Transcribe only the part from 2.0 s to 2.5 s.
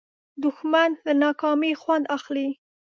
اخلي